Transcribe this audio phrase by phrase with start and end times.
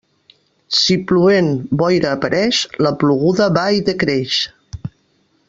[0.77, 1.51] Si plovent,
[1.81, 4.41] boira apareix, la ploguda va i decreix.